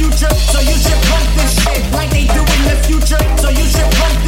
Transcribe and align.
future, 0.00 0.34
so 0.34 0.60
you 0.60 0.76
should 0.80 1.02
pump 1.12 1.28
this 1.36 1.52
shit 1.62 1.92
like 1.92 2.08
they 2.10 2.24
do 2.24 2.40
in 2.40 2.62
the 2.64 2.76
future, 2.88 3.20
so 3.36 3.50
you 3.50 3.66
should 3.68 3.90
pump 4.00 4.19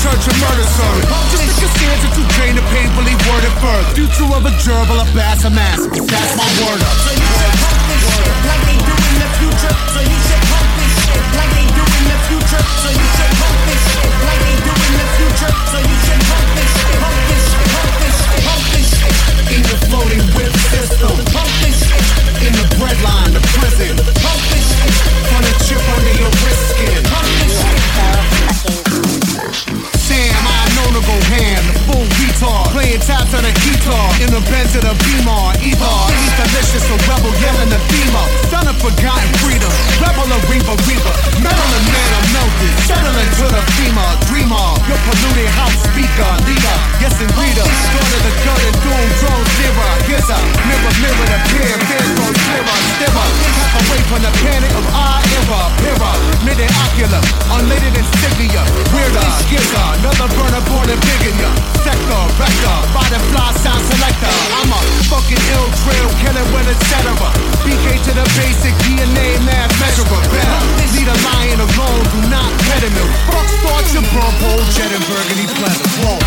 church 0.00 0.24
of 0.32 0.36
murder 0.40 0.64
sir. 0.64 0.94
Just 1.28 1.44
like 1.44 1.60
a 1.60 1.68
stanza 1.76 2.08
to 2.16 2.22
Jane, 2.34 2.56
a 2.56 2.64
painfully 2.72 3.14
worded 3.28 3.52
further. 3.60 3.94
Future 3.94 4.32
of 4.32 4.44
a 4.46 4.52
gerbil, 4.62 5.00
a 5.00 5.06
bass, 5.14 5.44
a 5.44 5.50
mask. 5.50 5.90
That's 5.92 6.32
my 6.36 6.48
word 6.64 6.80
up. 6.80 6.99
to 34.70 34.78
the 34.78 34.94
V-Mar, 35.02 35.50
He's 35.58 35.74
delicious, 35.74 36.86
a 36.86 36.96
rebel 37.10 37.34
yelling 37.42 37.70
the 37.74 37.80
FEMA. 37.90 38.22
Son 38.54 38.62
of 38.70 38.78
forgotten 38.78 39.30
freedom, 39.42 39.72
rebel 39.98 40.30
of 40.30 40.42
Reba, 40.46 40.74
Reba, 40.86 41.12
Metal 41.42 41.70
and 41.74 41.86
man, 41.90 42.10
I'm 42.14 42.26
melted. 42.30 42.72
Settling 42.86 43.30
to 43.42 43.46
the 43.50 43.62
FEMA, 43.74 44.06
dreamer. 44.30 44.66
Your 44.86 45.00
polluted 45.10 45.50
house 45.58 45.74
speaker, 45.90 46.30
leader. 46.46 46.76
Yes, 47.02 47.18
and 47.18 47.32
reader. 47.34 47.66
Go 47.66 47.98
to 47.98 48.18
the 48.22 48.32
curtain, 48.46 48.74
doom, 48.86 49.06
drone, 49.18 49.46
zero. 49.58 49.86
Here's 50.06 50.30
a 50.30 50.38
mirror, 50.38 50.94
mirror, 51.02 51.26
the 51.26 51.38
measure 69.90 70.02
or 70.02 70.22
better. 70.30 70.60
Leave 70.94 71.06
the 71.06 71.16
lion 71.26 71.60
alone, 71.60 72.04
do 72.14 72.20
not 72.30 72.50
pet 72.60 72.82
him. 72.82 72.94
Fuck 73.26 73.48
thoughts 73.62 73.94
and 73.94 74.06
bump 74.14 74.42
old 74.52 74.66
Jet 74.70 74.92
and 74.92 75.04
burgundy 75.06 75.46
pleather. 75.54 76.19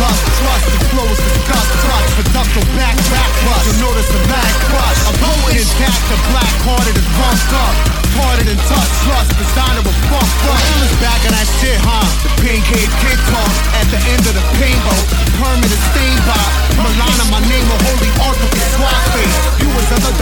lust, 0.00 0.22
trust, 0.40 0.66
the 0.72 0.80
flow 0.92 1.08
is 1.08 1.20
disgust, 1.20 1.70
trust, 1.84 2.08
but 2.16 2.28
up 2.40 2.48
the 2.52 2.62
back, 2.76 2.96
back 3.12 3.30
rush. 3.48 3.64
You'll 3.66 3.92
notice 3.92 4.08
a 4.12 4.20
lag 4.28 4.54
crush. 4.68 5.00
A 5.08 5.12
potent 5.20 5.56
intact, 5.56 6.00
the 6.08 6.18
black 6.32 6.54
hearted 6.64 6.96
and 6.96 7.08
pumped 7.16 7.52
up. 7.52 7.74
Parted 8.16 8.48
and 8.48 8.60
tough 8.64 8.90
trust, 9.04 9.30
designer 9.36 9.84
of 9.84 9.96
funk 10.08 10.30
rush. 10.48 10.64
Well, 10.72 10.84
is 10.88 10.96
back 11.04 11.20
on 11.28 11.32
that 11.36 11.48
shit, 11.60 11.76
huh? 11.84 12.06
The 12.24 12.30
pain 12.40 12.60
cave 12.64 12.88
kid 13.04 13.18
talk 13.28 13.52
at 13.76 13.86
the 13.92 14.00
end 14.08 14.24
of 14.24 14.32
the 14.32 14.44
rainbow. 14.56 15.00
Permanent 15.36 15.82
stain 15.92 16.16
by 16.24 16.44
Milana, 16.80 17.24
my 17.28 17.40
name, 17.44 17.68
a 17.68 17.76
holy 17.84 18.10
art 18.24 18.36
with 18.40 18.56
face. 19.12 19.36
You 19.60 19.68
was 19.68 19.88
another 20.00 20.15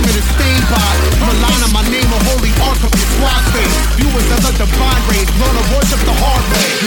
garment 0.00 0.16
is 0.16 0.24
stained 0.32 0.66
by 0.70 0.92
Milana, 1.20 1.72
my 1.72 1.82
name, 1.90 2.08
a 2.08 2.20
holy 2.32 2.50
ark 2.64 2.80
of 2.80 2.92
your 2.96 3.22
wise 3.22 3.48
face. 3.52 3.76
Viewers 3.96 4.26
that 4.28 4.40
let 4.44 4.56
the 4.56 4.66
vine 4.76 5.02
raise, 5.12 5.28
learn 5.36 5.54
to 5.56 5.64
worship 5.76 6.00
the 6.08 6.16
hard 6.16 6.44
way. 6.52 6.79